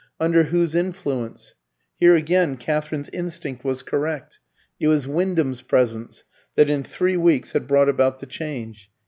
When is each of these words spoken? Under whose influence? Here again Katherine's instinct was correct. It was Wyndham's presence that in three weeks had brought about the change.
Under 0.19 0.45
whose 0.45 0.73
influence? 0.73 1.53
Here 1.95 2.15
again 2.15 2.57
Katherine's 2.57 3.07
instinct 3.13 3.63
was 3.63 3.83
correct. 3.83 4.39
It 4.79 4.87
was 4.87 5.05
Wyndham's 5.05 5.61
presence 5.61 6.23
that 6.55 6.71
in 6.71 6.81
three 6.81 7.17
weeks 7.17 7.51
had 7.51 7.67
brought 7.67 7.87
about 7.87 8.17
the 8.17 8.25
change. 8.25 8.89